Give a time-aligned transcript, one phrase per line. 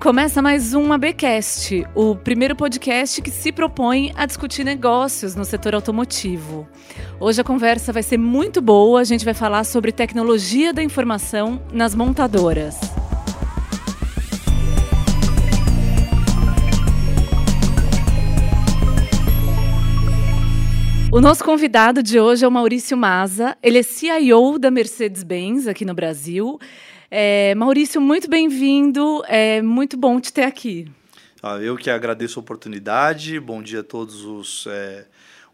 [0.00, 5.74] Começa mais um ABcast, o primeiro podcast que se propõe a discutir negócios no setor
[5.74, 6.68] automotivo.
[7.18, 11.60] Hoje a conversa vai ser muito boa, a gente vai falar sobre tecnologia da informação
[11.72, 12.78] nas montadoras.
[21.10, 23.56] O nosso convidado de hoje é o Maurício Maza.
[23.60, 26.56] Ele é CIO da Mercedes-Benz aqui no Brasil.
[27.10, 29.22] É, Maurício, muito bem-vindo.
[29.26, 30.90] É muito bom te ter aqui.
[31.42, 33.40] Ah, eu que agradeço a oportunidade.
[33.40, 35.06] Bom dia a todos os, é,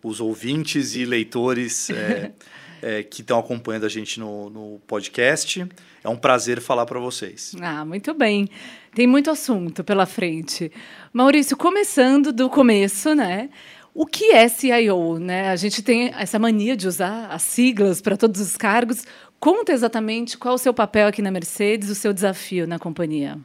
[0.02, 2.32] os ouvintes e leitores é,
[2.82, 5.64] é que estão acompanhando a gente no, no podcast.
[6.02, 7.54] É um prazer falar para vocês.
[7.60, 8.48] Ah, muito bem.
[8.92, 10.72] Tem muito assunto pela frente.
[11.12, 13.48] Maurício, começando do começo, né?
[13.94, 15.20] O que é CIO?
[15.20, 15.50] Né?
[15.50, 19.04] A gente tem essa mania de usar as siglas para todos os cargos.
[19.38, 23.38] Conta exatamente qual o seu papel aqui na Mercedes, o seu desafio na companhia.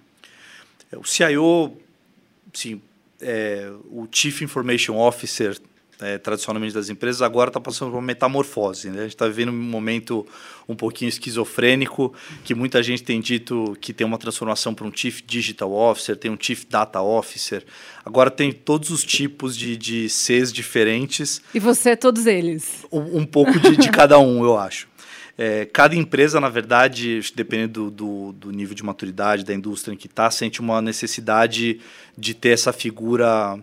[0.93, 1.73] O CIO,
[2.53, 2.81] sim,
[3.21, 5.59] é, o Chief Information Officer
[6.01, 8.89] é, tradicionalmente das empresas, agora está passando por uma metamorfose.
[8.89, 8.99] Né?
[8.99, 10.25] A gente está vivendo um momento
[10.67, 15.21] um pouquinho esquizofrênico, que muita gente tem dito que tem uma transformação para um Chief
[15.25, 17.65] Digital Officer, tem um Chief Data Officer.
[18.05, 21.41] Agora tem todos os tipos de, de Cs diferentes.
[21.53, 22.85] E você é todos eles?
[22.91, 24.87] Um, um pouco de, de cada um, eu acho.
[25.41, 29.97] É, cada empresa, na verdade, dependendo do, do, do, nível de maturidade da indústria em
[29.97, 31.79] que está, sente uma necessidade
[32.17, 33.57] de ter essa figura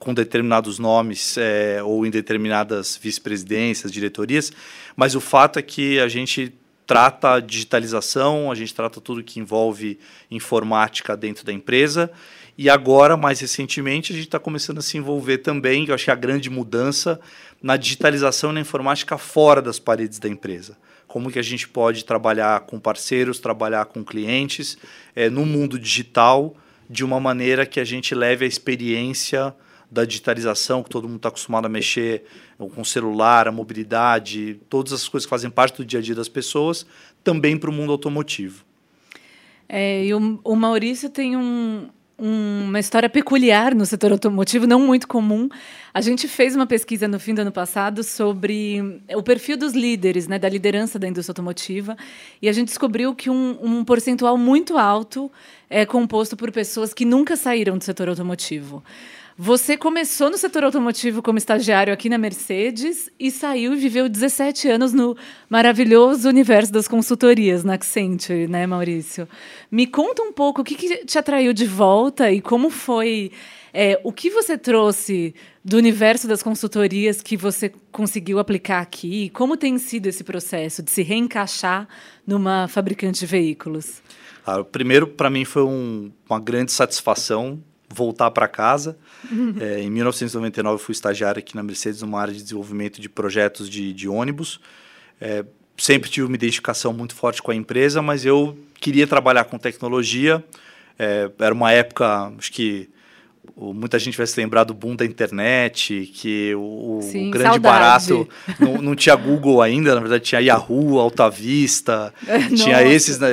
[0.00, 4.50] com determinados nomes é, ou em determinadas vice-presidências, diretorias,
[4.96, 6.52] mas o fato é que a gente
[6.84, 12.10] trata a digitalização, a gente trata tudo que envolve informática dentro da empresa.
[12.58, 16.10] E agora, mais recentemente, a gente está começando a se envolver também, eu acho que
[16.10, 17.20] é a grande mudança,
[17.62, 20.76] na digitalização e na informática fora das paredes da empresa.
[21.12, 24.78] Como que a gente pode trabalhar com parceiros, trabalhar com clientes
[25.14, 26.56] é, no mundo digital
[26.88, 29.54] de uma maneira que a gente leve a experiência
[29.90, 32.24] da digitalização, que todo mundo está acostumado a mexer
[32.56, 36.14] com o celular, a mobilidade, todas as coisas que fazem parte do dia a dia
[36.14, 36.86] das pessoas,
[37.22, 38.64] também para o mundo automotivo.
[39.68, 41.90] É, e o, o Maurício tem um,
[42.24, 45.48] uma história peculiar no setor automotivo, não muito comum.
[45.92, 50.28] A gente fez uma pesquisa no fim do ano passado sobre o perfil dos líderes,
[50.28, 51.96] né, da liderança da indústria automotiva,
[52.40, 55.32] e a gente descobriu que um, um percentual muito alto
[55.68, 58.84] é composto por pessoas que nunca saíram do setor automotivo.
[59.36, 64.68] Você começou no setor automotivo como estagiário aqui na Mercedes e saiu e viveu 17
[64.68, 65.16] anos no
[65.48, 69.26] maravilhoso universo das consultorias na Accenture, né, Maurício?
[69.70, 73.32] Me conta um pouco o que, que te atraiu de volta e como foi.
[73.72, 79.30] É, o que você trouxe do universo das consultorias que você conseguiu aplicar aqui?
[79.30, 81.88] Como tem sido esse processo de se reencaixar
[82.26, 84.02] numa fabricante de veículos?
[84.44, 88.96] Ah, primeiro, para mim, foi um, uma grande satisfação voltar para casa.
[89.60, 93.68] É, em 1999, eu fui estagiário aqui na Mercedes, numa área de desenvolvimento de projetos
[93.68, 94.60] de, de ônibus.
[95.20, 95.44] É,
[95.76, 100.42] sempre tive uma identificação muito forte com a empresa, mas eu queria trabalhar com tecnologia.
[100.98, 102.88] É, era uma época, acho que
[103.56, 107.60] muita gente vai se lembrar do boom da internet, que o, Sim, o grande saudade.
[107.60, 112.12] barato não, não, tinha Google ainda, na verdade tinha Yahoo, Alta Vista,
[112.56, 113.28] tinha esses, né,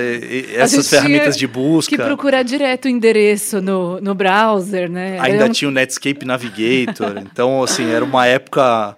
[0.53, 1.95] essas ferramentas de busca.
[1.95, 5.19] Que procurar direto o endereço no, no browser, né?
[5.19, 5.49] Ainda um...
[5.49, 8.97] tinha o Netscape Navigator, então assim, era uma época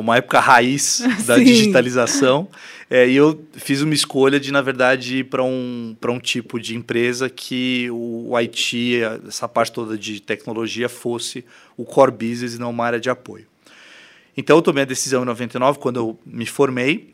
[0.00, 1.44] uma época raiz da Sim.
[1.44, 2.48] digitalização.
[2.90, 6.76] É, e eu fiz uma escolha de, na verdade, ir para um, um tipo de
[6.76, 11.44] empresa que o IT, essa parte toda de tecnologia, fosse
[11.76, 13.46] o core business e não uma área de apoio.
[14.36, 17.12] Então, eu tomei a decisão em 99, quando eu me formei,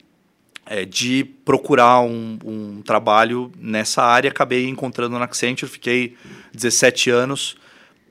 [0.66, 4.30] é, de procurar um, um, trabalho nessa área.
[4.30, 6.16] Acabei encontrando na Accenture, fiquei
[6.52, 7.56] 17 anos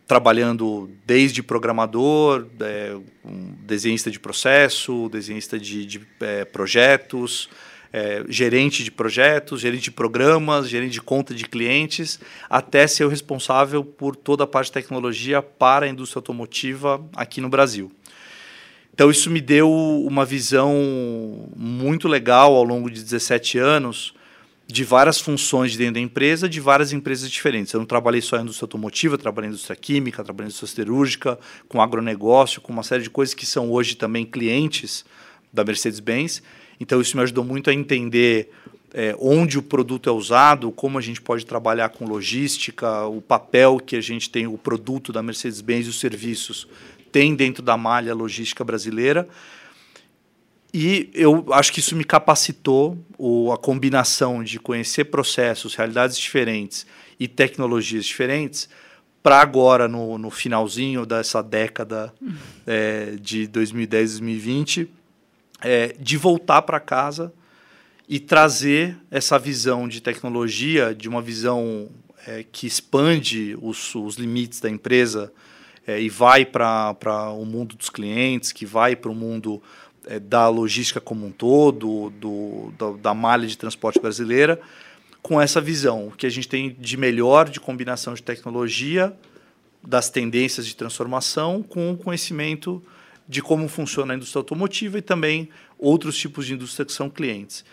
[0.09, 7.47] trabalhando desde programador, é, um desenhista de processo, desenhista de, de é, projetos,
[7.93, 12.19] é, gerente de projetos, gerente de programas, gerente de conta de clientes,
[12.49, 17.39] até ser o responsável por toda a parte de tecnologia para a indústria automotiva aqui
[17.39, 17.91] no Brasil.
[18.91, 20.73] Então, isso me deu uma visão
[21.55, 24.15] muito legal ao longo de 17 anos
[24.71, 27.73] de várias funções dentro da empresa, de várias empresas diferentes.
[27.73, 31.39] Eu não trabalhei só em indústria automotiva, trabalhei em indústria química, trabalhei em indústria siderúrgica,
[31.67, 35.03] com agronegócio, com uma série de coisas que são hoje também clientes
[35.51, 36.43] da Mercedes-Benz.
[36.79, 38.51] Então, isso me ajudou muito a entender
[38.93, 43.79] é, onde o produto é usado, como a gente pode trabalhar com logística, o papel
[43.83, 46.67] que a gente tem, o produto da Mercedes-Benz e os serviços
[47.11, 49.27] tem dentro da malha logística brasileira.
[50.73, 56.85] E eu acho que isso me capacitou, ou a combinação de conhecer processos, realidades diferentes
[57.19, 58.69] e tecnologias diferentes,
[59.21, 62.13] para agora, no, no finalzinho dessa década
[62.65, 64.89] é, de 2010, 2020,
[65.61, 67.33] é, de voltar para casa
[68.07, 71.89] e trazer essa visão de tecnologia, de uma visão
[72.25, 75.31] é, que expande os, os, limites da empresa
[75.85, 76.95] é, e vai para
[77.37, 79.61] o mundo dos clientes, que vai para o mundo
[80.05, 84.59] é, da logística como um todo, do, do, da malha de transporte brasileira,
[85.21, 89.15] com essa visão que a gente tem de melhor de combinação de tecnologia,
[89.83, 92.83] das tendências de transformação, com o conhecimento
[93.27, 97.63] de como funciona a indústria automotiva e também outros tipos de indústria que são clientes.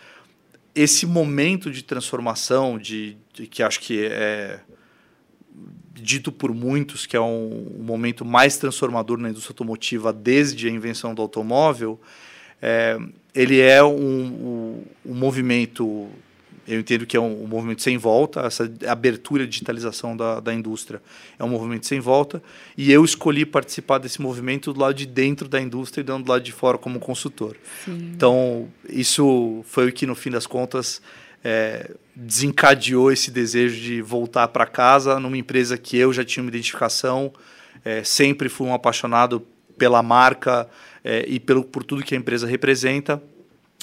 [0.75, 4.59] Esse momento de transformação, de, de que acho que é
[6.01, 10.71] dito por muitos que é um, um, momento mais transformador na indústria automotiva desde a
[10.71, 11.99] invenção do automóvel,
[12.61, 12.97] é,
[13.33, 16.09] ele é um, um, um movimento
[16.67, 20.53] eu entendo que é um, um, movimento sem volta, essa abertura de digitalização da, da
[20.53, 21.01] indústria
[21.39, 22.43] é um movimento sem volta,
[22.77, 26.29] e eu escolhi participar desse movimento do lado de dentro da indústria e não do
[26.29, 27.55] lado de fora como consultor.
[27.85, 28.11] Sim.
[28.13, 31.01] Então, isso foi o que, no fim das contas,
[31.43, 36.49] é, desencadeou esse desejo de voltar para casa numa empresa que eu já tinha uma
[36.49, 37.31] identificação,
[37.85, 39.45] é, sempre fui um apaixonado
[39.77, 40.67] pela marca
[41.03, 43.21] é, e pelo, por tudo que a empresa representa.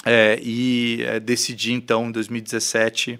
[0.05, 3.19] É, e é, decidi, então, em 2017,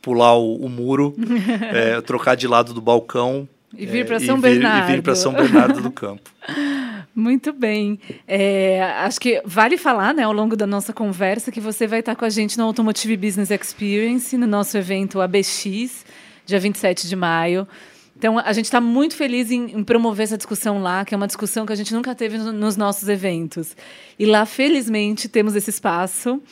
[0.00, 1.14] pular o, o muro,
[1.74, 3.46] é, trocar de lado do balcão.
[3.76, 4.90] E vir para São Bernardo.
[4.90, 6.30] E vir para São Bernardo do Campo.
[7.14, 8.00] Muito bem.
[8.26, 12.16] É, acho que vale falar, né, ao longo da nossa conversa, que você vai estar
[12.16, 16.04] com a gente no Automotive Business Experience, no nosso evento ABX,
[16.44, 17.68] dia 27 de maio.
[18.16, 21.26] Então, a gente está muito feliz em, em, promover essa discussão lá, que é uma
[21.26, 23.76] discussão que a gente nunca teve no, nos nossos eventos.
[24.18, 26.42] E lá, felizmente, temos esse espaço.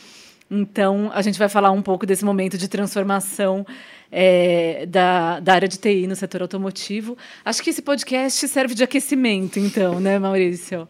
[0.51, 3.67] Então, a gente vai falar um pouco desse momento de transformação
[4.12, 7.17] é, da, da área de TI no setor automotivo.
[7.43, 10.87] Acho que esse podcast serve de aquecimento, então, né, Maurício?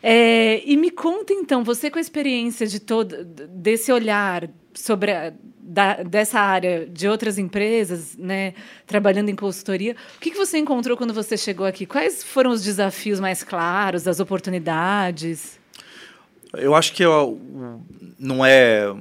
[0.00, 5.32] É, e me conta, então, você com a experiência de todo desse olhar sobre a,
[5.60, 8.54] da, dessa área de outras empresas, né,
[8.86, 11.84] trabalhando em consultoria, o que, que você encontrou quando você chegou aqui?
[11.84, 15.58] Quais foram os desafios mais claros, as oportunidades?
[16.54, 17.38] Eu acho que eu,
[18.18, 18.92] não é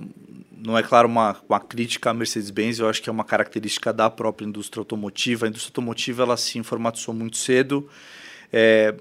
[0.64, 4.10] não é claro uma, uma crítica à Mercedes-Benz, eu acho que é uma característica da
[4.10, 5.46] própria indústria automotiva.
[5.46, 7.90] A indústria automotiva ela se informatizou muito cedo,
[8.52, 8.96] é,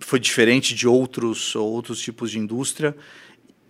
[0.00, 2.96] foi diferente de outros outros tipos de indústria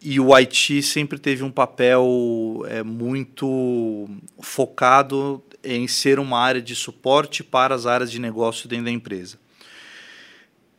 [0.04, 4.08] e o IT sempre teve um papel é, muito
[4.40, 9.38] focado em ser uma área de suporte para as áreas de negócio dentro da empresa.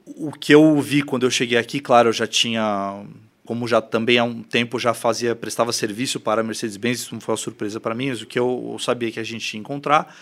[0.06, 3.06] O que eu vi quando eu cheguei aqui, claro, eu já tinha,
[3.46, 7.22] como já também há um tempo já fazia, prestava serviço para a Mercedes-Benz, isso não
[7.22, 10.16] foi uma surpresa para mim, mas o que eu, sabia que a gente ia encontrar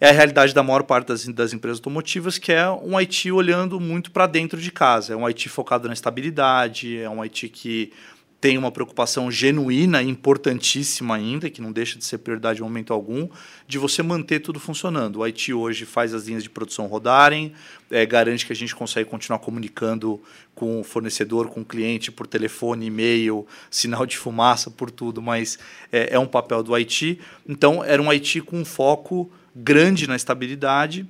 [0.00, 3.80] é a realidade da maior parte das, das empresas automotivas, que é um IT olhando
[3.80, 5.12] muito para dentro de casa.
[5.12, 7.92] É um IT focado na estabilidade, é um IT que
[8.40, 13.28] tem uma preocupação genuína, importantíssima ainda, que não deixa de ser prioridade em momento algum,
[13.66, 15.16] de você manter tudo funcionando.
[15.16, 17.52] O IT hoje faz as linhas de produção rodarem,
[17.90, 20.22] é, garante que a gente consegue continuar comunicando
[20.54, 25.58] com o fornecedor, com o cliente, por telefone, e-mail, sinal de fumaça, por tudo, mas
[25.90, 27.18] é, é um papel do IT.
[27.46, 31.04] Então, era um IT com um foco grande na estabilidade,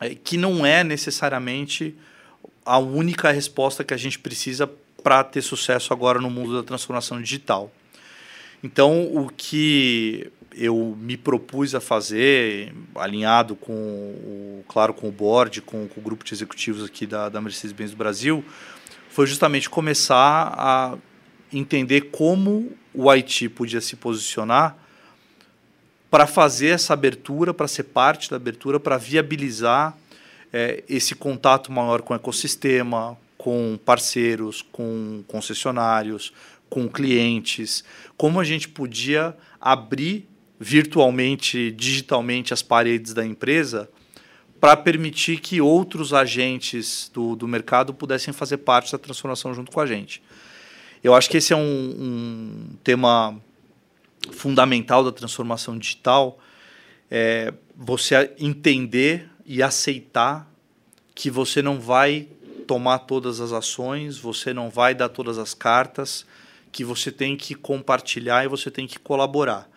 [0.00, 1.94] é, que não é necessariamente
[2.66, 4.68] a única resposta que a gente precisa
[5.02, 7.70] para ter sucesso agora no mundo da transformação digital.
[8.62, 15.60] Então, o que eu me propus a fazer, alinhado com, o, claro, com o board,
[15.62, 18.44] com, com o grupo de executivos aqui da, da Mercedes-Benz do Brasil,
[19.08, 20.98] foi justamente começar a
[21.52, 24.76] entender como o IT podia se posicionar
[26.10, 29.96] para fazer essa abertura, para ser parte da abertura, para viabilizar
[30.52, 33.16] é, esse contato maior com o ecossistema,
[33.48, 36.34] com parceiros, com concessionários,
[36.68, 37.82] com clientes,
[38.14, 40.28] como a gente podia abrir
[40.60, 43.88] virtualmente, digitalmente as paredes da empresa
[44.60, 49.80] para permitir que outros agentes do, do mercado pudessem fazer parte da transformação junto com
[49.80, 50.22] a gente.
[51.02, 53.40] Eu acho que esse é um, um tema
[54.30, 56.38] fundamental da transformação digital,
[57.10, 60.46] é você entender e aceitar
[61.14, 62.28] que você não vai
[62.68, 66.26] tomar todas as ações, você não vai dar todas as cartas,
[66.70, 69.68] que você tem que compartilhar e você tem que colaborar.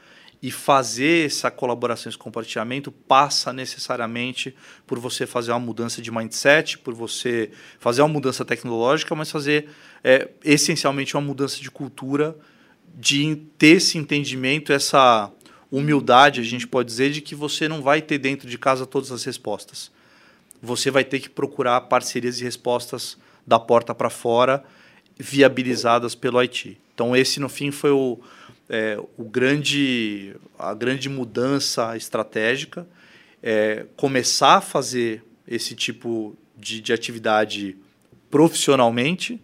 [0.44, 4.54] E fazer essa colaboração, esse compartilhamento, passa necessariamente
[4.86, 9.70] por você fazer uma mudança de mindset, por você fazer uma mudança tecnológica, mas fazer
[10.04, 12.36] é, essencialmente uma mudança de cultura,
[12.94, 15.32] de ter esse entendimento, essa
[15.72, 19.14] humildade, a gente pode dizer, de que você não vai ter dentro de casa todas
[19.14, 19.92] as respostas.
[20.62, 24.64] Você vai ter que procurar parcerias e respostas da porta para fora,
[25.18, 26.78] viabilizadas pelo IT.
[26.94, 28.20] Então, esse, no fim, foi o,
[28.70, 32.88] é, o grande, a grande mudança estratégica.
[33.42, 37.76] É, começar a fazer esse tipo de, de atividade
[38.30, 39.42] profissionalmente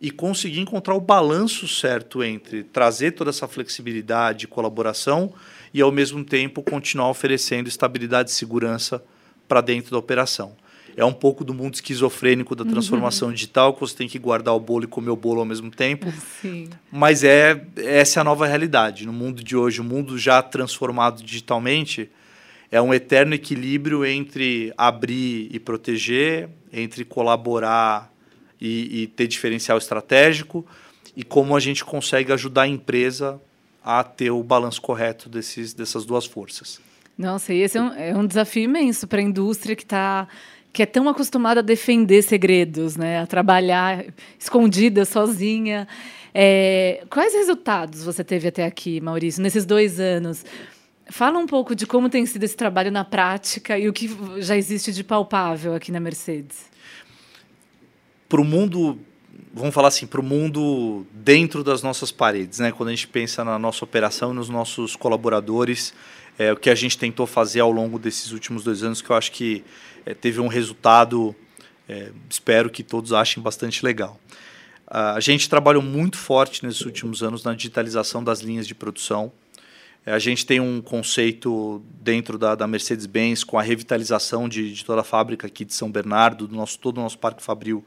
[0.00, 5.32] e conseguir encontrar o balanço certo entre trazer toda essa flexibilidade e colaboração
[5.72, 9.02] e, ao mesmo tempo, continuar oferecendo estabilidade e segurança
[9.46, 10.56] para dentro da operação.
[10.96, 13.34] É um pouco do mundo esquizofrênico da transformação uhum.
[13.34, 16.12] digital, que você tem que guardar o bolo e comer o bolo ao mesmo tempo.
[16.40, 16.70] Sim.
[16.90, 19.04] Mas é essa é a nova realidade.
[19.04, 22.08] No mundo de hoje, o mundo já transformado digitalmente,
[22.70, 28.12] é um eterno equilíbrio entre abrir e proteger, entre colaborar
[28.60, 30.64] e, e ter diferencial estratégico,
[31.16, 33.40] e como a gente consegue ajudar a empresa
[33.84, 36.80] a ter o balanço correto desses, dessas duas forças.
[37.16, 40.28] Nossa, e esse é um, é um desafio imenso para a indústria que está
[40.74, 43.20] que é tão acostumada a defender segredos, né?
[43.20, 44.04] a trabalhar
[44.36, 45.86] escondida, sozinha.
[46.34, 50.44] É, quais resultados você teve até aqui, Maurício, nesses dois anos?
[51.08, 54.56] Fala um pouco de como tem sido esse trabalho na prática e o que já
[54.56, 56.64] existe de palpável aqui na Mercedes.
[58.28, 58.98] Para o mundo,
[59.52, 62.72] vamos falar assim, para o mundo dentro das nossas paredes, né?
[62.72, 65.94] Quando a gente pensa na nossa operação nos nossos colaboradores,
[66.38, 69.16] é, o que a gente tentou fazer ao longo desses últimos dois anos, que eu
[69.16, 69.64] acho que
[70.04, 71.34] é, teve um resultado,
[71.88, 74.18] é, espero que todos achem bastante legal.
[74.86, 79.32] a gente trabalhou muito forte nesses últimos anos na digitalização das linhas de produção.
[80.06, 84.84] É, a gente tem um conceito dentro da, da Mercedes-Benz com a revitalização de, de,
[84.84, 87.84] toda a fábrica aqui de São Bernardo, do nosso, todo o nosso parque fabril,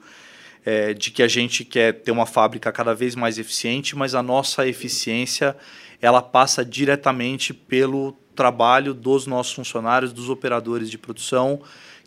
[0.65, 4.23] é, de que a gente quer ter uma fábrica cada vez mais eficiente, mas a
[4.23, 5.55] nossa eficiência
[6.01, 11.61] ela passa diretamente pelo trabalho dos nossos funcionários, dos operadores de produção,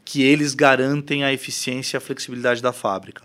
[0.04, 3.22] que eles garantem a eficiência e a flexibilidade da fábrica.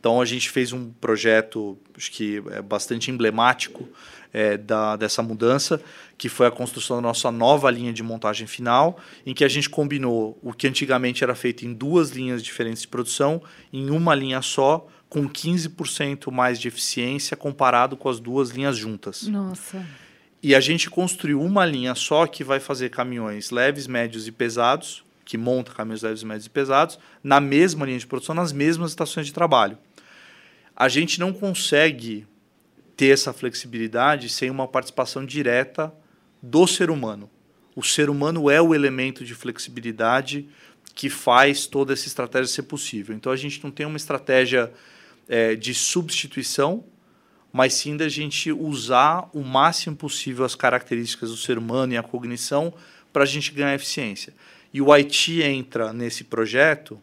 [0.00, 3.88] Então a gente fez um projeto acho que é bastante emblemático
[4.32, 5.80] é, da, dessa mudança,
[6.18, 9.68] que foi a construção da nossa nova linha de montagem final, em que a gente
[9.68, 14.40] combinou o que antigamente era feito em duas linhas diferentes de produção, em uma linha
[14.42, 19.26] só, com 15% mais de eficiência comparado com as duas linhas juntas.
[19.28, 19.84] Nossa.
[20.46, 25.02] E a gente construiu uma linha só que vai fazer caminhões leves, médios e pesados,
[25.24, 29.26] que monta caminhões leves, médios e pesados, na mesma linha de produção, nas mesmas estações
[29.26, 29.76] de trabalho.
[30.76, 32.28] A gente não consegue
[32.96, 35.92] ter essa flexibilidade sem uma participação direta
[36.40, 37.28] do ser humano.
[37.74, 40.48] O ser humano é o elemento de flexibilidade
[40.94, 43.16] que faz toda essa estratégia ser possível.
[43.16, 44.72] Então a gente não tem uma estratégia
[45.28, 46.84] é, de substituição,
[47.56, 52.02] mas sim da gente usar o máximo possível as características do ser humano e a
[52.02, 52.70] cognição
[53.10, 54.34] para a gente ganhar eficiência.
[54.74, 57.00] E o IT entra nesse projeto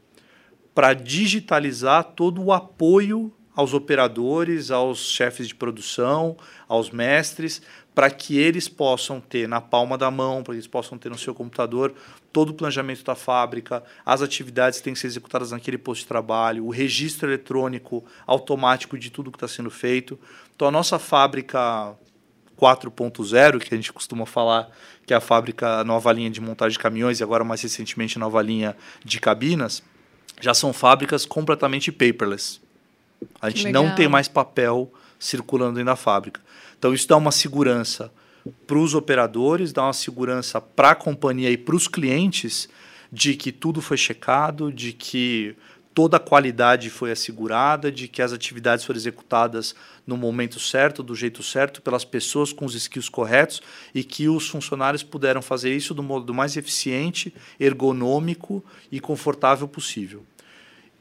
[0.76, 7.60] para digitalizar todo o apoio aos operadores, aos chefes de produção, aos mestres,
[7.94, 11.18] para que eles possam ter na palma da mão, para que eles possam ter no
[11.18, 11.94] seu computador
[12.32, 16.08] todo o planejamento da fábrica, as atividades que têm que ser executadas naquele posto de
[16.08, 20.20] trabalho, o registro eletrônico automático de tudo que está sendo feito.
[20.56, 21.96] Então, a nossa fábrica
[22.60, 24.70] 4.0, que a gente costuma falar
[25.06, 28.18] que é a fábrica, a nova linha de montagem de caminhões e agora mais recentemente
[28.18, 29.84] a nova linha de cabinas,
[30.40, 32.62] já são fábricas completamente paperless.
[33.42, 36.42] A gente não tem mais papel circulando dentro da fábrica.
[36.78, 38.12] Então, isso dá uma segurança
[38.68, 42.68] para os operadores, dá uma segurança para a companhia e para os clientes
[43.12, 45.56] de que tudo foi checado, de que
[45.94, 51.16] toda a qualidade foi assegurada, de que as atividades foram executadas no momento certo, do
[51.16, 53.62] jeito certo, pelas pessoas com os skills corretos
[53.94, 60.24] e que os funcionários puderam fazer isso do modo mais eficiente, ergonômico e confortável possível.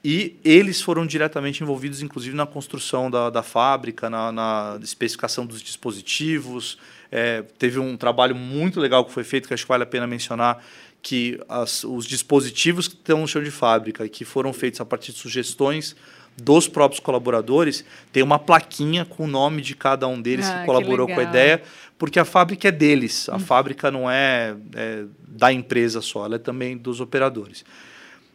[0.05, 5.63] E eles foram diretamente envolvidos, inclusive, na construção da, da fábrica, na, na especificação dos
[5.63, 6.77] dispositivos.
[7.11, 10.07] É, teve um trabalho muito legal que foi feito, que acho que vale a pena
[10.07, 10.65] mencionar,
[11.03, 14.85] que as, os dispositivos que estão no chão de fábrica e que foram feitos a
[14.85, 15.97] partir de sugestões
[16.41, 20.67] dos próprios colaboradores, tem uma plaquinha com o nome de cada um deles ah, que
[20.67, 21.63] colaborou que com a ideia,
[21.99, 23.41] porque a fábrica é deles, a hum.
[23.41, 27.65] fábrica não é, é, da empresa só, ela é também dos operadores.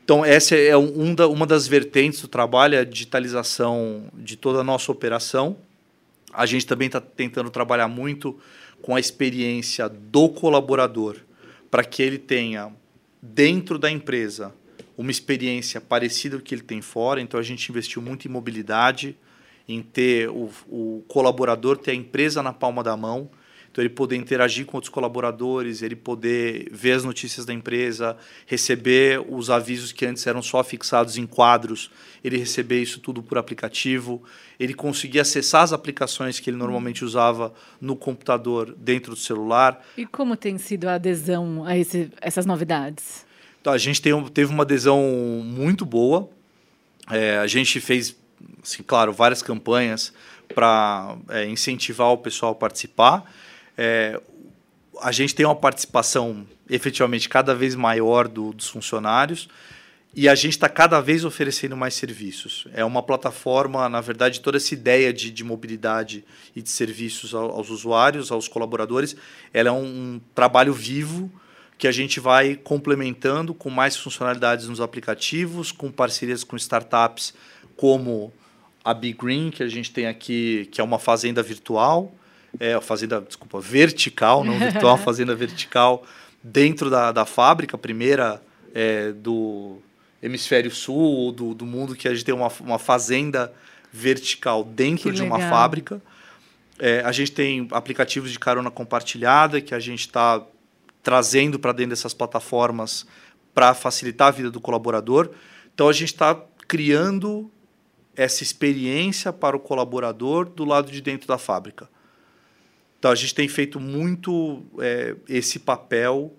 [0.03, 4.59] Então, essa é um da, uma das vertentes do trabalho, é a digitalização de toda
[4.59, 5.57] a nossa operação.
[6.31, 8.39] A gente também está tentando trabalhar muito
[8.81, 11.17] com a experiência do colaborador,
[11.69, 12.71] para que ele tenha,
[13.21, 14.53] dentro da empresa,
[14.97, 17.21] uma experiência parecida com o que ele tem fora.
[17.21, 19.15] Então, a gente investiu muito em mobilidade,
[19.67, 23.29] em ter o, o colaborador ter a empresa na palma da mão.
[23.77, 28.17] Então, ele poder interagir com outros colaboradores, ele poder ver as notícias da empresa,
[28.47, 31.91] receber os avisos que antes eram só fixados em quadros,
[32.23, 34.23] ele receber isso tudo por aplicativo,
[34.59, 39.85] ele conseguir acessar as aplicações que ele normalmente usava no computador dentro do celular.
[39.95, 43.27] E como tem sido a adesão a esse, essas novidades?
[43.61, 45.03] Então, a gente tem, teve uma adesão
[45.45, 46.27] muito boa.
[47.11, 48.15] É, a gente fez,
[48.63, 50.11] assim, claro, várias campanhas
[50.55, 53.31] para é, incentivar o pessoal a participar.
[53.77, 54.19] É,
[55.01, 59.47] a gente tem uma participação efetivamente cada vez maior do, dos funcionários
[60.13, 62.67] e a gente está cada vez oferecendo mais serviços.
[62.73, 67.69] É uma plataforma, na verdade, toda essa ideia de, de mobilidade e de serviços aos,
[67.69, 69.15] usuários, aos colaboradores,
[69.53, 71.31] ela é um, um trabalho vivo
[71.77, 77.35] que a gente vai complementando com mais funcionalidades nos aplicativos, com parcerias com startups
[77.75, 78.33] como
[78.83, 82.11] a Big Green, que a gente tem aqui, que é uma fazenda virtual,
[82.59, 86.03] é, a fazenda, desculpa, vertical, não virtual, uma fazenda vertical
[86.43, 88.41] dentro da, da fábrica, a primeira
[88.73, 89.77] é, do
[90.21, 93.53] hemisfério sul ou do, do mundo que a gente tem uma, uma fazenda
[93.91, 95.37] vertical dentro que de legal.
[95.37, 96.01] uma fábrica.
[96.79, 100.43] É, a gente tem aplicativos de carona compartilhada que a gente está
[101.01, 103.07] trazendo para dentro dessas plataformas
[103.53, 105.31] para facilitar a vida do colaborador.
[105.73, 107.49] Então a gente está criando
[108.15, 111.89] essa experiência para o colaborador do lado de dentro da fábrica.
[112.99, 116.35] Então a gente tem feito muito é, esse papel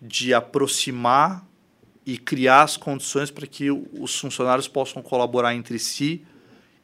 [0.00, 1.46] de aproximar
[2.06, 6.24] e criar as condições para que os funcionários possam colaborar entre si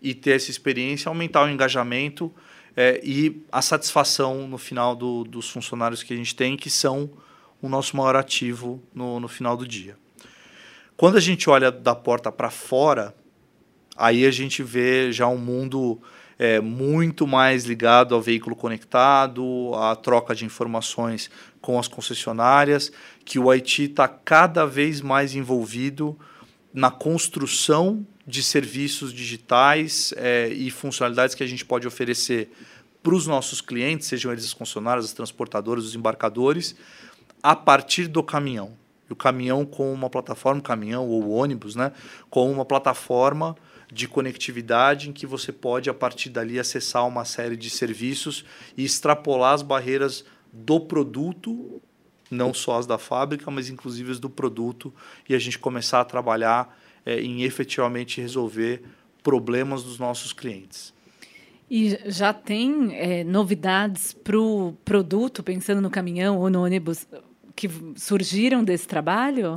[0.02, 2.30] e ter essa experiência, aumentar o engajamento
[2.76, 7.10] é, e a satisfação no final do, dos funcionários que a gente tem, que são
[7.62, 9.96] o nosso maior ativo no, no final do dia.
[10.96, 13.14] Quando a gente olha da porta para fora,
[13.96, 16.00] aí a gente vê já um mundo
[16.38, 22.92] é, muito mais ligado ao veículo conectado, à troca de informações com as concessionárias,
[23.24, 26.18] que o IT está cada vez mais envolvido
[26.72, 32.50] na construção de serviços digitais é, e funcionalidades que a gente pode oferecer
[33.02, 36.74] para os nossos clientes, sejam eles as concessionárias, as transportadoras, os embarcadores,
[37.42, 38.72] a partir do caminhão.
[39.10, 41.92] O caminhão com uma plataforma, caminhão ou ônibus, né,
[42.30, 43.54] com uma plataforma
[43.94, 48.44] de conectividade em que você pode, a partir dali, acessar uma série de serviços
[48.76, 51.80] e extrapolar as barreiras do produto,
[52.28, 54.92] não só as da fábrica, mas inclusive as do produto,
[55.28, 56.76] e a gente começar a trabalhar
[57.06, 58.82] é, em efetivamente resolver
[59.22, 60.92] problemas dos nossos clientes.
[61.70, 67.06] E já tem é, novidades para o produto, pensando no caminhão ou no ônibus,
[67.54, 69.56] que surgiram desse trabalho?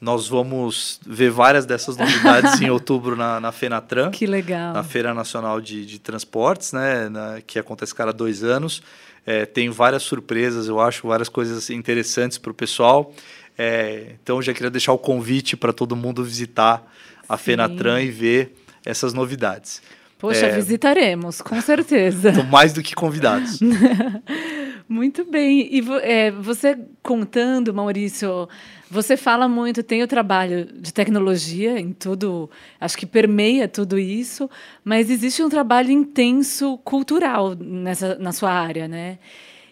[0.00, 4.10] Nós vamos ver várias dessas novidades em outubro na, na Fenatran.
[4.10, 4.72] Que legal.
[4.72, 8.82] Na Feira Nacional de, de Transportes, né, na, que acontece cada dois anos.
[9.26, 13.12] É, tem várias surpresas, eu acho, várias coisas interessantes para o pessoal.
[13.58, 16.86] É, então, já queria deixar o convite para todo mundo visitar
[17.28, 17.44] a Sim.
[17.44, 18.54] Fenatran e ver
[18.86, 19.82] essas novidades.
[20.18, 22.30] Poxa, é, visitaremos, com certeza.
[22.30, 23.60] Estou mais do que convidados.
[24.88, 25.68] Muito bem.
[25.70, 28.48] E é, você contando, Maurício,
[28.90, 34.48] você fala muito, tem o trabalho de tecnologia em tudo, acho que permeia tudo isso,
[34.84, 39.18] mas existe um trabalho intenso cultural nessa, na sua área, né?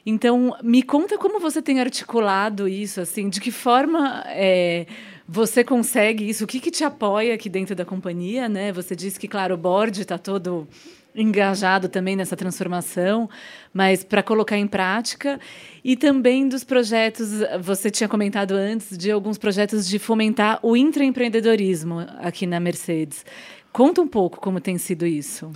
[0.05, 4.87] Então, me conta como você tem articulado isso, assim, de que forma é,
[5.27, 8.71] você consegue isso, o que, que te apoia aqui dentro da companhia, né?
[8.73, 10.69] Você disse que, claro, o board está todo
[11.17, 13.29] engajado também nessa transformação,
[13.73, 15.41] mas para colocar em prática
[15.83, 22.01] e também dos projetos, você tinha comentado antes de alguns projetos de fomentar o intraempreendedorismo
[22.19, 23.25] aqui na Mercedes.
[23.73, 25.51] Conta um pouco como tem sido isso.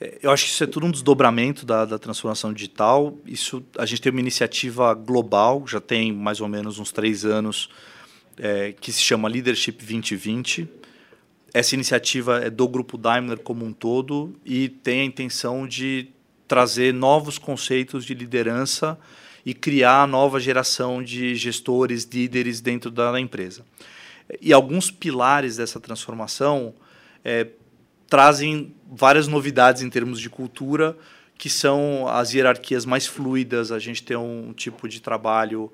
[0.00, 3.16] É, eu acho que isso é tudo um desdobramento da, da transformação digital.
[3.24, 7.68] Isso a gente tem uma iniciativa global, já tem mais ou menos uns três anos,
[8.36, 10.81] é, que se chama Leadership 2020
[11.54, 16.08] essa iniciativa é do grupo Daimler como um todo e tem a intenção de
[16.48, 18.98] trazer novos conceitos de liderança
[19.44, 23.64] e criar a nova geração de gestores, líderes dentro da empresa.
[24.40, 26.74] E alguns pilares dessa transformação
[27.24, 27.48] é,
[28.08, 30.96] trazem várias novidades em termos de cultura,
[31.36, 33.72] que são as hierarquias mais fluidas.
[33.72, 35.72] A gente tem um tipo de trabalho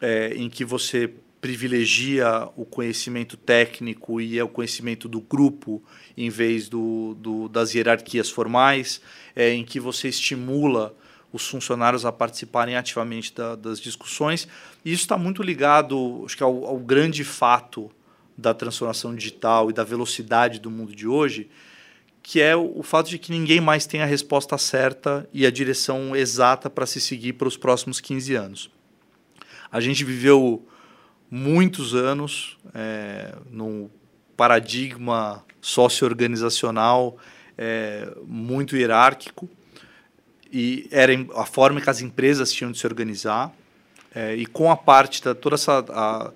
[0.00, 5.82] é, em que você privilegia o conhecimento técnico e é o conhecimento do grupo
[6.16, 9.00] em vez do, do das hierarquias formais,
[9.34, 10.94] é, em que você estimula
[11.32, 14.46] os funcionários a participarem ativamente da, das discussões.
[14.84, 17.90] E isso está muito ligado, acho que ao, ao, grande fato
[18.36, 21.48] da transformação digital e da velocidade do mundo de hoje,
[22.22, 26.14] que é o, fato de que ninguém mais tem a resposta certa e a direção
[26.14, 28.70] exata para se seguir para os próximos 15 anos.
[29.72, 30.66] A gente viveu
[31.30, 33.88] muitos anos é, num
[34.36, 37.16] paradigma socio-organizacional
[37.56, 39.48] é, muito hierárquico.
[40.52, 43.54] E era a forma que as empresas tinham de se organizar
[44.14, 46.32] é, e com a parte da toda essa a,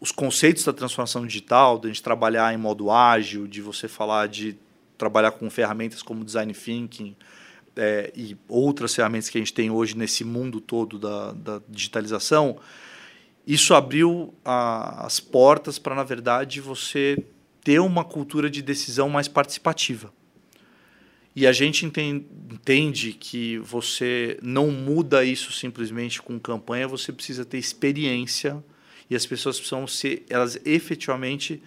[0.00, 4.28] os conceitos da transformação digital, de a gente trabalhar em modo ágil, de você falar
[4.28, 4.56] de
[4.96, 7.16] trabalhar com ferramentas como design thinking
[7.76, 12.58] é, e outras ferramentas que a gente tem hoje nesse mundo todo da, da digitalização,
[13.48, 17.16] isso abriu a, as portas para, na verdade, você
[17.64, 20.12] ter uma cultura de decisão mais participativa.
[21.34, 27.56] E a gente entende que você não muda isso simplesmente com campanha, você precisa ter
[27.56, 28.62] experiência
[29.08, 31.62] e as pessoas precisam ser, elas efetivamente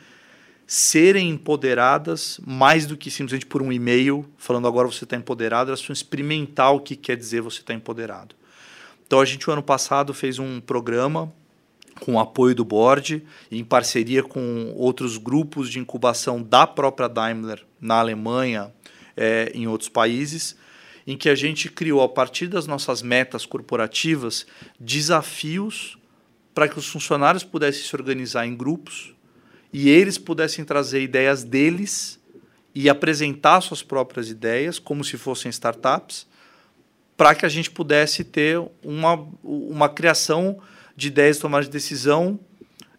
[0.68, 5.80] serem empoderadas mais do que simplesmente por um e-mail falando agora você está empoderado, elas
[5.80, 8.36] precisam experimentar o que quer dizer você está empoderado.
[9.08, 11.34] Então a gente, o ano passado, fez um programa
[12.02, 17.64] com o apoio do board, em parceria com outros grupos de incubação da própria Daimler
[17.80, 18.74] na Alemanha,
[19.16, 20.58] é, em outros países,
[21.06, 24.48] em que a gente criou, a partir das nossas metas corporativas,
[24.80, 25.96] desafios
[26.56, 29.14] para que os funcionários pudessem se organizar em grupos
[29.72, 32.20] e eles pudessem trazer ideias deles
[32.74, 36.26] e apresentar suas próprias ideias como se fossem startups,
[37.16, 40.60] para que a gente pudesse ter uma, uma criação
[40.96, 42.40] de ideias de tomar de decisão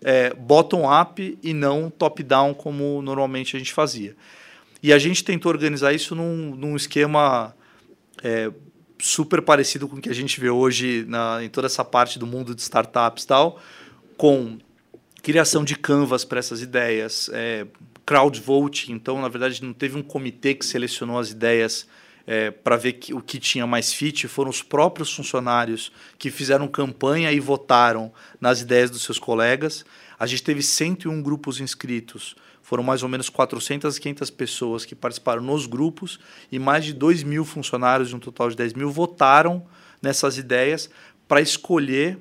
[0.02, 4.16] é, bottom-up e não top-down, como normalmente a gente fazia.
[4.82, 7.54] E a gente tentou organizar isso num, num esquema
[8.22, 8.50] é,
[9.00, 12.26] super parecido com o que a gente vê hoje na, em toda essa parte do
[12.26, 13.60] mundo de startups e tal,
[14.16, 14.58] com
[15.22, 17.66] criação de canvas para essas ideias, é,
[18.04, 18.92] crowd voting.
[18.92, 21.86] Então, na verdade, não teve um comitê que selecionou as ideias
[22.26, 26.68] é, para ver que, o que tinha mais fit, foram os próprios funcionários que fizeram
[26.68, 29.84] campanha e votaram nas ideias dos seus colegas.
[30.18, 35.42] A gente teve 101 grupos inscritos, foram mais ou menos 400, 500 pessoas que participaram
[35.42, 39.66] nos grupos e mais de 2 mil funcionários, de um total de 10 mil, votaram
[40.00, 40.88] nessas ideias
[41.26, 42.18] para escolher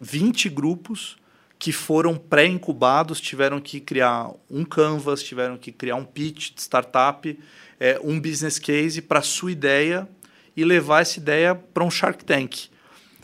[0.00, 1.16] 20 grupos
[1.58, 7.38] que foram pré-incubados, tiveram que criar um canvas, tiveram que criar um pitch de startup,
[7.80, 10.08] é, um business case para a sua ideia
[10.56, 12.68] e levar essa ideia para um Shark Tank.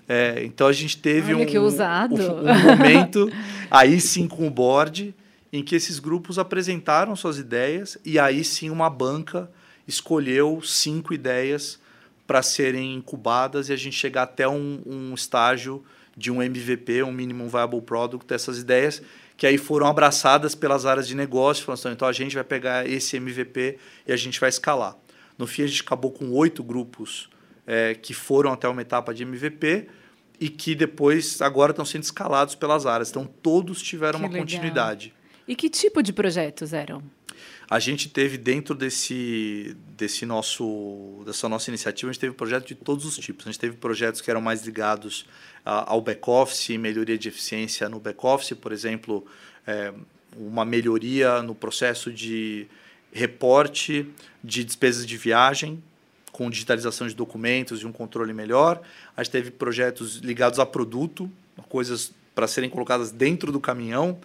[0.09, 2.15] É, então a gente teve Olha um, que ousado.
[2.15, 3.33] Um, um momento,
[3.71, 5.15] aí sim com o board,
[5.53, 9.51] em que esses grupos apresentaram suas ideias e aí sim uma banca
[9.87, 11.79] escolheu cinco ideias
[12.27, 15.85] para serem incubadas e a gente chegar até um, um estágio
[16.17, 19.03] de um MVP, um Minimum Viable Product, dessas ideias,
[19.37, 22.89] que aí foram abraçadas pelas áreas de negócio, falando assim, então a gente vai pegar
[22.89, 24.97] esse MVP e a gente vai escalar.
[25.37, 27.29] No fim, a gente acabou com oito grupos
[27.67, 29.89] é, que foram até uma etapa de MVP
[30.41, 33.11] e que depois agora estão sendo escalados pelas áreas.
[33.11, 34.43] Então, todos tiveram que uma legal.
[34.43, 35.13] continuidade.
[35.47, 37.03] E que tipo de projetos eram?
[37.69, 42.75] A gente teve dentro desse, desse nosso, dessa nossa iniciativa, a gente teve projetos de
[42.75, 43.47] todos os tipos.
[43.47, 45.27] A gente teve projetos que eram mais ligados
[45.65, 49.27] ao back-office, melhoria de eficiência no back-office, por exemplo,
[49.67, 49.93] é,
[50.37, 52.67] uma melhoria no processo de
[53.13, 54.07] reporte
[54.43, 55.83] de despesas de viagem,
[56.33, 58.83] com digitalização de documentos e um controle melhor.
[59.17, 61.31] A gente teve projetos ligados a produto,
[61.69, 64.19] coisas para serem colocadas dentro do caminhão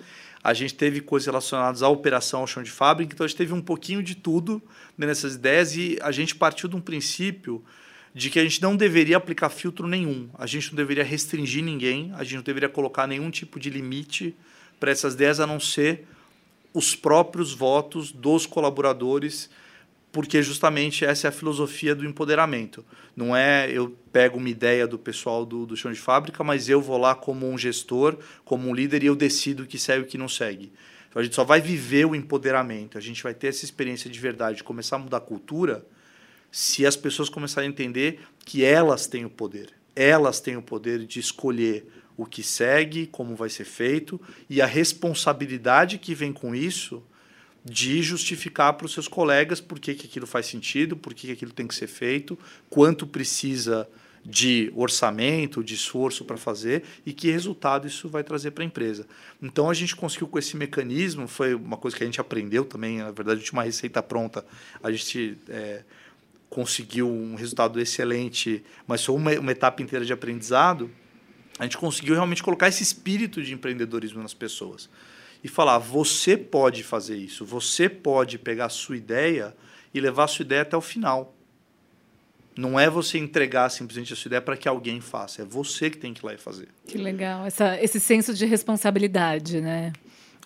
[0.43, 3.53] a gente teve coisas relacionadas à operação ao chão de fábrica, então a gente teve
[3.53, 4.61] um pouquinho de tudo
[4.97, 7.63] nessas ideias e a gente partiu de um princípio
[8.13, 12.11] de que a gente não deveria aplicar filtro nenhum, a gente não deveria restringir ninguém,
[12.15, 14.35] a gente não deveria colocar nenhum tipo de limite
[14.79, 16.07] para essas ideias a não ser
[16.73, 19.49] os próprios votos dos colaboradores
[20.11, 22.83] porque justamente essa é a filosofia do empoderamento.
[23.15, 26.81] Não é eu pego uma ideia do pessoal do, do chão de fábrica, mas eu
[26.81, 30.03] vou lá como um gestor, como um líder, e eu decido o que segue e
[30.03, 30.71] o que não segue.
[31.09, 34.19] Então a gente só vai viver o empoderamento, a gente vai ter essa experiência de
[34.19, 35.85] verdade, de começar a mudar a cultura,
[36.51, 39.69] se as pessoas começarem a entender que elas têm o poder.
[39.95, 44.19] Elas têm o poder de escolher o que segue, como vai ser feito,
[44.49, 47.03] e a responsabilidade que vem com isso
[47.63, 51.33] de justificar para os seus colegas por que, que aquilo faz sentido, por que, que
[51.33, 52.37] aquilo tem que ser feito,
[52.69, 53.87] quanto precisa
[54.23, 59.07] de orçamento, de esforço para fazer e que resultado isso vai trazer para a empresa.
[59.41, 62.99] Então a gente conseguiu com esse mecanismo, foi uma coisa que a gente aprendeu também,
[62.99, 64.45] na verdade, tinha uma receita pronta,
[64.83, 65.83] a gente é,
[66.49, 70.89] conseguiu um resultado excelente, mas foi uma, uma etapa inteira de aprendizado.
[71.57, 74.89] A gente conseguiu realmente colocar esse espírito de empreendedorismo nas pessoas
[75.43, 79.55] e falar: você pode fazer isso, você pode pegar a sua ideia
[79.93, 81.35] e levar a sua ideia até o final.
[82.55, 85.97] Não é você entregar simplesmente a sua ideia para que alguém faça, é você que
[85.97, 86.67] tem que ir lá e fazer.
[86.85, 89.93] Que legal, Essa, esse senso de responsabilidade, né?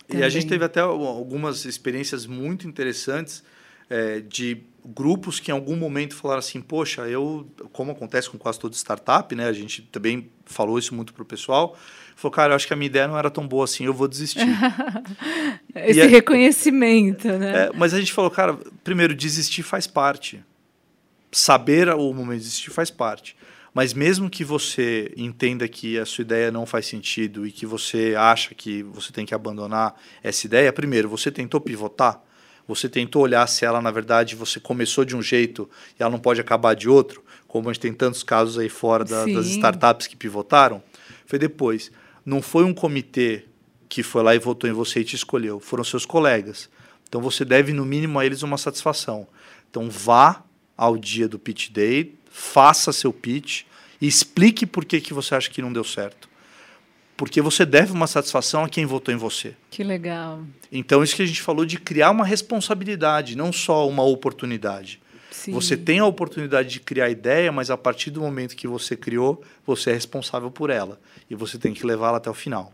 [0.08, 0.21] Também.
[0.21, 3.43] E a gente teve até algumas experiências muito interessantes
[3.89, 8.60] é, de grupos que em algum momento falaram assim, poxa, eu, como acontece com quase
[8.60, 9.47] toda startup, né?
[9.47, 11.77] A gente também falou isso muito para o pessoal.
[12.15, 14.08] Falou, cara, eu acho que a minha ideia não era tão boa assim, eu vou
[14.08, 14.45] desistir.
[15.76, 17.65] Esse reconhecimento, né?
[17.65, 20.43] É, mas a gente falou, cara, primeiro, desistir faz parte
[21.34, 23.36] saber o momento de existir faz parte.
[23.73, 28.13] Mas mesmo que você entenda que a sua ideia não faz sentido e que você
[28.15, 32.21] acha que você tem que abandonar essa ideia, primeiro, você tentou pivotar?
[32.67, 36.19] Você tentou olhar se ela, na verdade, você começou de um jeito e ela não
[36.19, 37.23] pode acabar de outro?
[37.47, 40.82] Como a gente tem tantos casos aí fora da, das startups que pivotaram.
[41.26, 41.91] Foi depois.
[42.25, 43.45] Não foi um comitê
[43.89, 45.59] que foi lá e votou em você e te escolheu.
[45.59, 46.69] Foram seus colegas.
[47.07, 49.27] Então você deve, no mínimo, a eles uma satisfação.
[49.69, 50.43] Então vá
[50.75, 53.63] ao dia do pitch day, faça seu pitch
[54.01, 56.27] e explique por que, que você acha que não deu certo.
[57.15, 59.55] Porque você deve uma satisfação a quem votou em você.
[59.69, 60.43] Que legal.
[60.71, 64.99] Então, isso que a gente falou de criar uma responsabilidade, não só uma oportunidade.
[65.51, 69.43] Você tem a oportunidade de criar ideia, mas a partir do momento que você criou,
[69.65, 70.99] você é responsável por ela.
[71.29, 72.71] E você tem que levá-la até o final.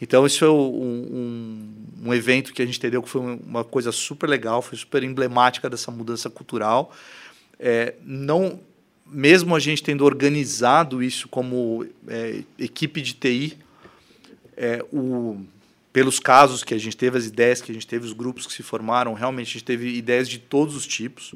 [0.00, 3.90] Então, isso foi um, um, um, evento que a gente entendeu que foi uma coisa
[3.90, 6.92] super legal, foi super emblemática dessa mudança cultural
[7.58, 8.60] é, não,
[9.04, 13.58] mesmo a gente tendo organizado isso como é, equipe de TI,
[14.56, 15.40] é, o,
[15.92, 18.52] pelos casos que a gente teve, as ideias que a gente teve, os grupos que
[18.52, 21.34] se formaram, realmente a gente teve ideias de todos os tipos.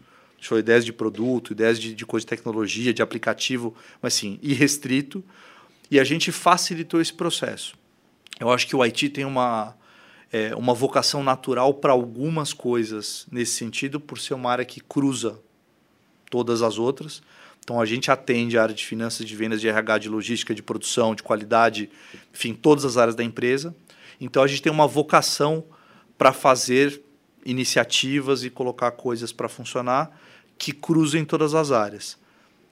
[0.49, 5.25] Foi ideias de produto, ideias de, de coisa de tecnologia, de aplicativo, mas sim, irrestrito.
[5.91, 7.75] E a gente facilitou esse processo.
[8.41, 9.77] Eu acho que o IT tem uma,
[10.33, 15.39] é, uma vocação natural para algumas coisas nesse sentido, por ser uma área que cruza
[16.31, 17.23] todas as outras.
[17.63, 20.63] Então a gente atende a área de finanças, de vendas, de RH, de logística, de
[20.63, 21.89] produção, de qualidade,
[22.35, 23.75] enfim, todas as áreas da empresa.
[24.21, 25.65] Então a gente tem uma vocação
[26.19, 27.01] para fazer
[27.45, 30.19] iniciativas e colocar coisas para funcionar
[30.63, 32.17] que cruzem todas as áreas.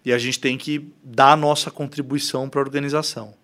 [0.05, 3.35] E a gente tem que dar a nossa contribuição para a organização.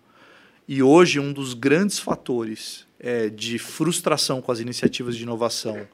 [0.65, 5.85] E hoje um dos grandes fatores é, de frustração com as iniciativas de inovação,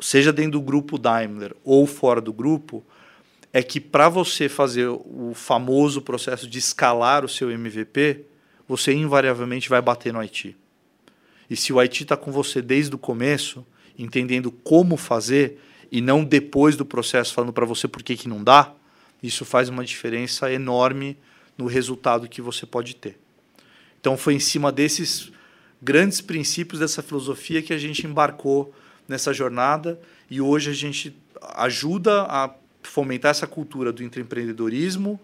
[0.00, 2.82] seja dentro do grupo Daimler ou fora do grupo,
[3.52, 8.24] é que para você fazer o famoso processo de escalar o seu MVP,
[8.66, 10.56] você invariavelmente vai bater no IT.
[11.50, 13.62] E se o IT está com você desde o começo,
[13.98, 15.60] entendendo como fazer,
[15.94, 18.72] e não depois do processo falando para você por que, que não dá,
[19.22, 21.16] isso faz uma diferença enorme
[21.56, 23.16] no resultado que você pode ter.
[24.00, 25.30] Então foi em cima desses
[25.80, 28.74] grandes princípios dessa filosofia que a gente embarcou
[29.06, 31.16] nessa jornada e hoje a gente
[31.54, 32.50] ajuda a
[32.82, 35.20] fomentar essa cultura do empreendedorismo,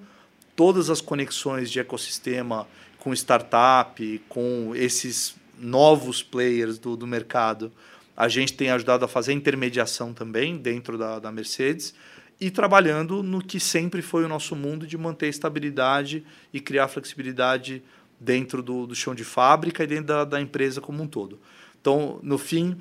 [0.55, 2.65] todas as conexões de ecossistema
[3.01, 7.73] com startup, com esses novos players do, do mercado.
[8.21, 11.95] A gente tem ajudado a fazer intermediação também dentro da, da Mercedes
[12.41, 17.83] e trabalhando no que sempre foi o nosso mundo de manter estabilidade e criar flexibilidade
[18.19, 21.39] dentro do, do chão de fábrica e dentro da, da empresa como um todo.
[21.81, 22.77] Então, no fim,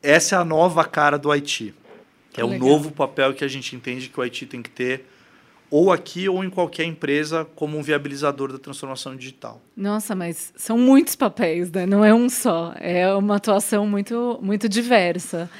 [0.00, 1.74] essa é a nova cara do Haiti
[2.40, 5.04] é um novo papel que a gente entende que o IT tem que ter
[5.70, 9.60] ou aqui ou em qualquer empresa como um viabilizador da transformação digital.
[9.76, 11.86] Nossa, mas são muitos papéis, né?
[11.86, 12.72] Não é um só.
[12.76, 15.50] É uma atuação muito, muito diversa.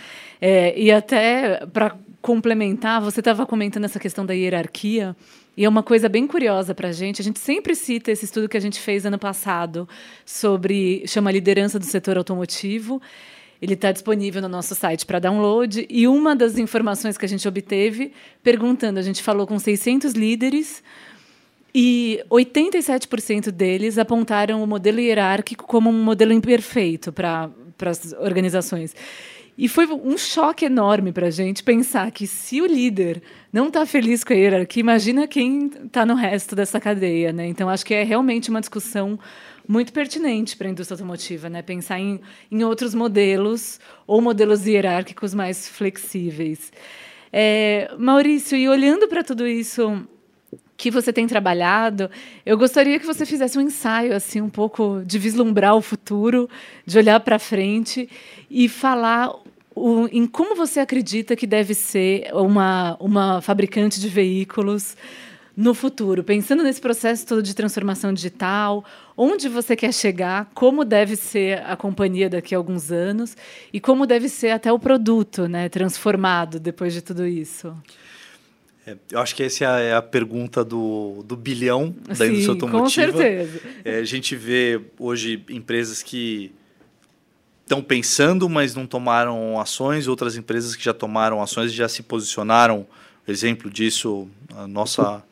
[0.41, 5.17] É, e até para complementar, você estava comentando essa questão da hierarquia.
[5.57, 7.21] E é uma coisa bem curiosa para a gente.
[7.21, 9.89] A gente sempre cita esse estudo que a gente fez ano passado
[10.25, 13.03] sobre chama liderança do setor automotivo.
[13.61, 15.87] Ele está disponível no nosso site para download.
[15.91, 20.83] E uma das informações que a gente obteve, perguntando, a gente falou com 600 líderes
[21.75, 27.51] e 87% deles apontaram o modelo hierárquico como um modelo imperfeito para
[27.85, 28.95] as organizações.
[29.57, 33.21] E foi um choque enorme para a gente pensar que se o líder
[33.53, 37.33] não está feliz com a hierarquia, imagina quem está no resto dessa cadeia.
[37.33, 37.49] Né?
[37.49, 39.19] Então, acho que é realmente uma discussão
[39.69, 41.61] muito pertinente para a indústria automotiva, né?
[41.61, 42.19] Pensar em,
[42.51, 46.73] em outros modelos ou modelos hierárquicos mais flexíveis.
[47.31, 50.03] É, Maurício, e olhando para tudo isso
[50.75, 52.09] que você tem trabalhado,
[52.47, 56.49] eu gostaria que você fizesse um ensaio assim um pouco de vislumbrar o futuro,
[56.87, 58.09] de olhar para frente
[58.49, 59.31] e falar
[59.75, 64.97] o, em como você acredita que deve ser uma, uma fabricante de veículos
[65.57, 68.85] no futuro, pensando nesse processo todo de transformação digital,
[69.19, 73.37] onde você quer chegar, como deve ser a companhia daqui a alguns anos
[73.73, 77.77] e como deve ser até o produto, né, transformado depois de tudo isso.
[78.87, 83.13] É, eu acho que essa é a pergunta do, do bilhão da Sim, indústria automotiva.
[83.13, 83.61] Com certeza.
[83.85, 86.53] É, a gente vê hoje empresas que
[87.65, 92.05] estão pensando, mas não tomaram ações, outras empresas que já tomaram ações e já se
[92.05, 92.87] posicionaram.
[93.27, 95.23] Exemplo disso, a nossa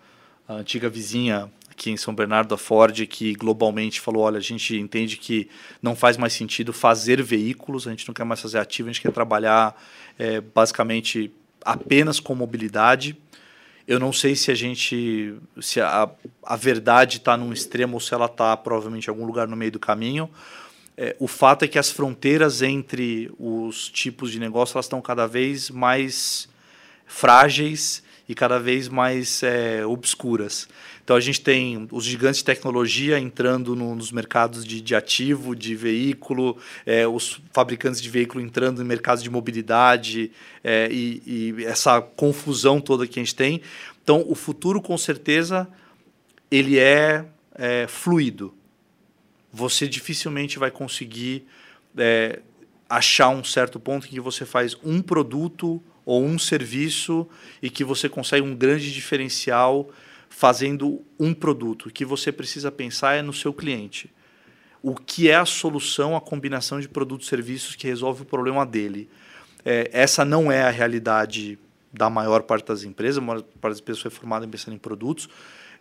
[0.46, 4.74] a antiga vizinha aqui em São Bernardo, a Ford, que globalmente falou: olha, a gente
[4.76, 5.48] entende que
[5.82, 9.02] não faz mais sentido fazer veículos, a gente não quer mais fazer ativo, a gente
[9.02, 9.80] quer trabalhar
[10.18, 11.30] é, basicamente
[11.62, 13.16] apenas com mobilidade.
[13.86, 16.10] Eu não sei se a gente, se a,
[16.42, 19.70] a verdade está num extremo ou se ela está provavelmente em algum lugar no meio
[19.70, 20.28] do caminho.
[20.96, 25.26] É, o fato é que as fronteiras entre os tipos de negócio elas estão cada
[25.26, 26.48] vez mais
[27.06, 30.68] frágeis e cada vez mais é, obscuras.
[31.07, 35.55] Então a gente tem os gigantes de tecnologia entrando no, nos mercados de, de, ativo,
[35.55, 40.33] de veículo, é, os fabricantes de veículo entrando no mercado de mobilidade
[40.64, 43.62] é, e, e, essa confusão toda que a gente tem.
[44.03, 45.69] Então o futuro com certeza
[46.51, 48.53] ele é, é fluido.
[49.53, 51.47] Você dificilmente vai conseguir
[51.97, 52.40] é,
[52.90, 57.29] achar um certo ponto em que você faz um produto ou um serviço
[57.62, 59.88] e que você consegue um grande diferencial
[60.37, 61.87] fazendo um produto.
[61.87, 64.12] O que você precisa pensar é no seu cliente.
[64.83, 68.66] O que é a solução, a combinação de produtos e serviços que resolve o problema
[68.66, 69.09] dele.
[69.64, 71.59] É, essa não é a realidade
[71.90, 74.79] da maior parte das empresas, a maior parte das pessoas é formada em pensando em
[74.79, 75.27] produtos.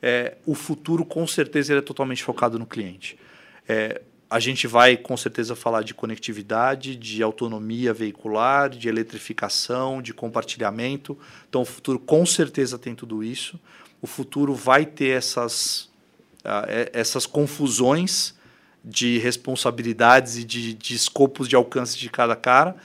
[0.01, 3.19] É, o futuro, com certeza, ele é totalmente focado no cliente.
[3.67, 10.13] É, a gente vai com certeza falar de conectividade, de autonomia veicular, de eletrificação, de
[10.13, 11.17] compartilhamento.
[11.49, 13.59] Então, o futuro com certeza tem tudo isso.
[14.05, 15.89] O futuro vai ter essas,
[16.45, 18.35] uh, essas confusões
[18.83, 22.75] de responsabilidades e de, de escopos de alcance de cada cara,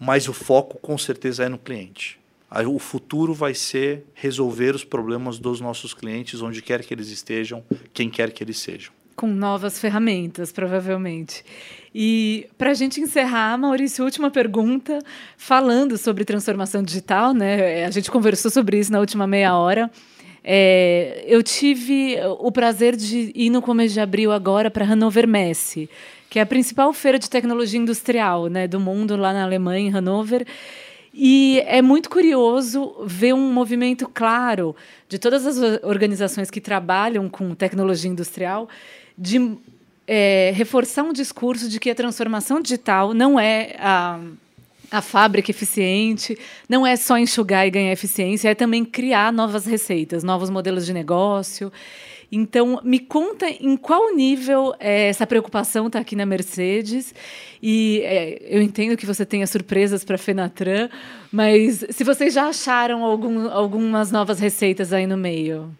[0.00, 2.18] mas o foco com certeza é no cliente.
[2.66, 7.62] O futuro vai ser resolver os problemas dos nossos clientes, onde quer que eles estejam,
[7.92, 11.44] quem quer que eles sejam com novas ferramentas, provavelmente.
[11.94, 14.98] E para a gente encerrar, Maurício, última pergunta,
[15.36, 17.84] falando sobre transformação digital, né?
[17.84, 19.90] A gente conversou sobre isso na última meia hora.
[20.44, 25.88] É, eu tive o prazer de ir no começo de abril agora para Hannover Messe,
[26.28, 29.90] que é a principal feira de tecnologia industrial né, do mundo lá na Alemanha, em
[29.90, 30.46] Hannover.
[31.14, 34.74] E é muito curioso ver um movimento claro
[35.08, 38.68] de todas as organizações que trabalham com tecnologia industrial
[39.16, 39.58] de
[40.06, 44.18] é, reforçar um discurso de que a transformação digital não é a,
[44.92, 50.22] a fábrica eficiente, não é só enxugar e ganhar eficiência, é também criar novas receitas,
[50.22, 51.72] novos modelos de negócio.
[52.30, 57.14] Então, me conta em qual nível é, essa preocupação está aqui na Mercedes.
[57.62, 60.88] E é, eu entendo que você tenha surpresas para a Fenatran,
[61.30, 65.74] mas se vocês já acharam algum, algumas novas receitas aí no meio.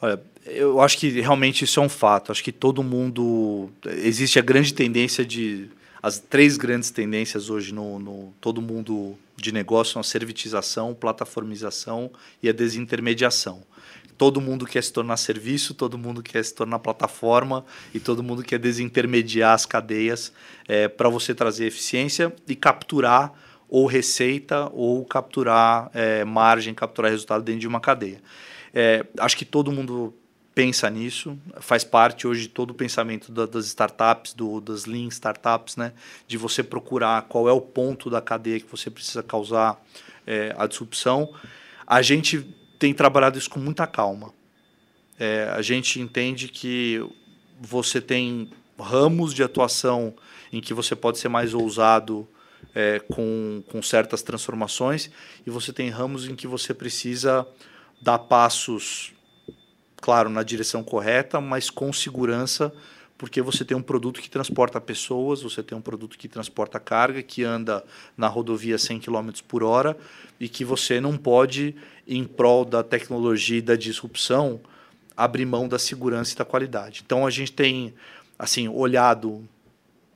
[0.00, 2.32] Olha, eu acho que realmente isso é um fato.
[2.32, 3.70] Acho que todo mundo.
[3.84, 5.68] Existe a grande tendência de.
[6.06, 12.12] As três grandes tendências hoje no, no todo mundo de negócio são a servitização, plataformização
[12.40, 13.64] e a desintermediação.
[14.16, 18.44] Todo mundo quer se tornar serviço, todo mundo quer se tornar plataforma e todo mundo
[18.44, 20.32] quer desintermediar as cadeias
[20.68, 23.32] é, para você trazer eficiência e capturar
[23.68, 28.22] ou receita ou capturar é, margem, capturar resultado dentro de uma cadeia.
[28.72, 30.14] É, acho que todo mundo
[30.56, 35.08] pensa nisso, faz parte hoje de todo o pensamento da, das startups, do, das lean
[35.08, 35.92] startups, né?
[36.26, 39.78] de você procurar qual é o ponto da cadeia que você precisa causar
[40.26, 41.30] é, a disrupção.
[41.86, 42.40] A gente
[42.78, 44.32] tem trabalhado isso com muita calma.
[45.18, 47.06] É, a gente entende que
[47.60, 50.14] você tem ramos de atuação
[50.50, 52.26] em que você pode ser mais ousado
[52.74, 55.10] é, com, com certas transformações
[55.46, 57.46] e você tem ramos em que você precisa
[58.00, 59.12] dar passos
[60.00, 62.72] claro, na direção correta, mas com segurança,
[63.18, 67.22] porque você tem um produto que transporta pessoas, você tem um produto que transporta carga,
[67.22, 67.84] que anda
[68.16, 69.96] na rodovia 100 km por hora
[70.38, 71.74] e que você não pode,
[72.06, 74.60] em prol da tecnologia e da disrupção,
[75.16, 77.02] abrir mão da segurança e da qualidade.
[77.04, 77.94] Então a gente tem
[78.38, 79.48] assim olhado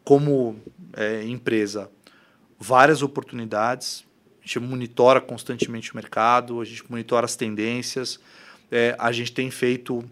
[0.05, 0.61] como
[0.95, 1.91] é, empresa
[2.59, 4.05] várias oportunidades,
[4.43, 8.21] a gente monitora constantemente o mercado, a gente monitora as tendências,
[8.71, 10.05] é, a gente tem feito,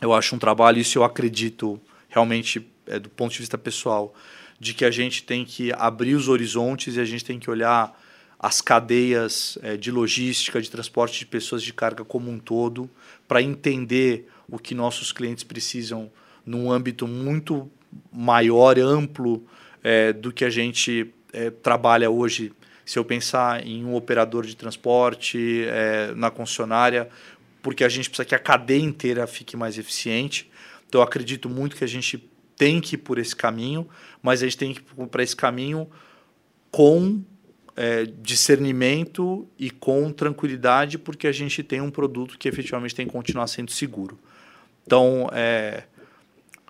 [0.00, 4.14] eu acho, um trabalho, isso eu acredito realmente é, do ponto de vista pessoal,
[4.58, 7.98] de que a gente tem que abrir os horizontes e a gente tem que olhar
[8.38, 12.88] as cadeias é, de logística, de transporte de pessoas de carga como um todo,
[13.26, 16.10] para entender o que nossos clientes precisam
[16.44, 17.70] num âmbito muito
[18.12, 19.44] maior, amplo
[19.82, 22.52] é, do que a gente é, trabalha hoje.
[22.84, 27.08] Se eu pensar em um operador de transporte é, na concessionária,
[27.66, 30.48] porque a gente precisa que a cadeia inteira fique mais eficiente.
[30.86, 32.16] Então, eu acredito muito que a gente
[32.56, 33.88] tem que ir por esse caminho,
[34.22, 35.90] mas a gente tem que ir para esse caminho
[36.70, 37.24] com
[37.74, 43.12] é, discernimento e com tranquilidade, porque a gente tem um produto que efetivamente tem que
[43.12, 44.16] continuar sendo seguro.
[44.86, 45.82] Então, é,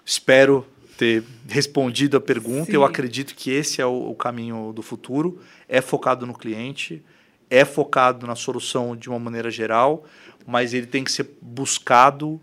[0.03, 0.67] espero
[0.97, 2.71] ter respondido a pergunta.
[2.71, 2.73] Sim.
[2.73, 5.43] Eu acredito que esse é o, o, caminho do futuro.
[5.69, 7.05] É focado no cliente,
[7.51, 10.07] é focado na solução de uma maneira geral,
[10.47, 12.41] mas ele tem que ser buscado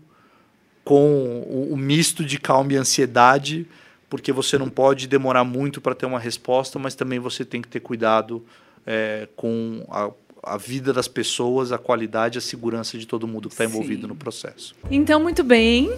[0.84, 3.66] com o, o misto de calma e ansiedade
[4.14, 7.66] porque você não pode demorar muito para ter uma resposta, mas também você tem que
[7.66, 8.44] ter cuidado
[8.86, 10.08] é, com a,
[10.54, 14.14] a vida das pessoas, a qualidade, a segurança de todo mundo que está envolvido no
[14.14, 14.72] processo.
[14.88, 15.92] Então, muito bem.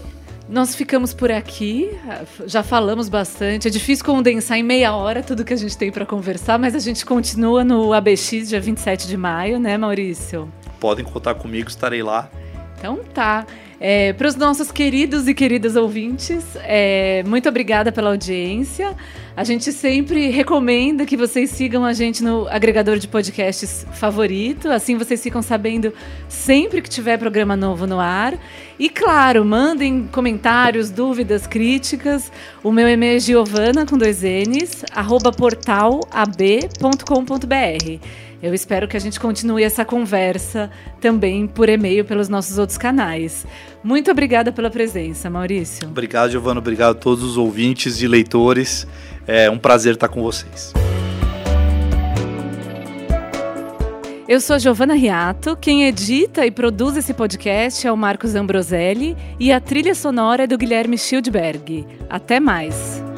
[0.48, 1.90] Nós ficamos por aqui,
[2.46, 3.68] já falamos bastante.
[3.68, 6.78] É difícil condensar em meia hora tudo que a gente tem para conversar, mas a
[6.78, 10.50] gente continua no ABX dia 27 de maio, né, Maurício?
[10.86, 12.30] Podem contar comigo, estarei lá.
[12.78, 13.44] Então tá.
[13.80, 18.94] É, Para os nossos queridos e queridas ouvintes, é, muito obrigada pela audiência.
[19.36, 24.96] A gente sempre recomenda que vocês sigam a gente no agregador de podcasts favorito, assim
[24.96, 25.92] vocês ficam sabendo
[26.28, 28.38] sempre que tiver programa novo no ar.
[28.78, 32.30] E claro, mandem comentários, dúvidas, críticas.
[32.62, 38.25] O meu e-mail é giovana com dois N's, arroba portalab.com.br.
[38.42, 40.70] Eu espero que a gente continue essa conversa
[41.00, 43.46] também por e-mail pelos nossos outros canais.
[43.82, 45.88] Muito obrigada pela presença, Maurício.
[45.88, 46.60] Obrigado, Giovana.
[46.60, 48.86] Obrigado a todos os ouvintes e leitores.
[49.26, 50.72] É um prazer estar com vocês.
[54.28, 59.52] Eu sou Giovana Riato, quem edita e produz esse podcast é o Marcos Ambroselli e
[59.52, 61.86] a trilha sonora é do Guilherme Schildberg.
[62.10, 63.15] Até mais!